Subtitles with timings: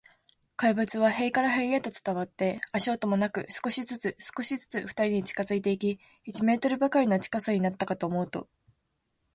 [0.55, 8.47] 怪物は塀から塀へと伝わって、足音もなく、少しずつ、少しずつ、ふたりに近づいていき、一メートルばかりの近さになったかと思うと、